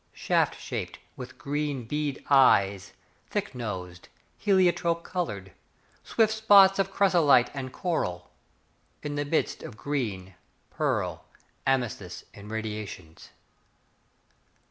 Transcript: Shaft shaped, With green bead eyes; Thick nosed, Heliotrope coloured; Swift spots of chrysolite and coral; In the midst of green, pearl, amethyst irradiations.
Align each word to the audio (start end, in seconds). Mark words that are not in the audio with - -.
Shaft 0.13 0.59
shaped, 0.59 0.97
With 1.15 1.37
green 1.37 1.85
bead 1.85 2.25
eyes; 2.27 2.93
Thick 3.29 3.53
nosed, 3.53 4.07
Heliotrope 4.39 5.03
coloured; 5.03 5.51
Swift 6.03 6.33
spots 6.33 6.79
of 6.79 6.89
chrysolite 6.89 7.51
and 7.53 7.71
coral; 7.71 8.31
In 9.03 9.13
the 9.13 9.25
midst 9.25 9.61
of 9.61 9.77
green, 9.77 10.33
pearl, 10.71 11.23
amethyst 11.67 12.23
irradiations. 12.33 13.29